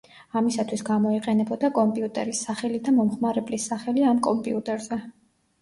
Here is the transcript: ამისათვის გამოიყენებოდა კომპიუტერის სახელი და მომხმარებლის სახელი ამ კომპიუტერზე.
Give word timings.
ამისათვის 0.39 0.83
გამოიყენებოდა 0.87 1.69
კომპიუტერის 1.75 2.41
სახელი 2.47 2.81
და 2.89 2.95
მომხმარებლის 2.97 3.69
სახელი 3.73 4.07
ამ 4.15 4.23
კომპიუტერზე. 4.31 5.01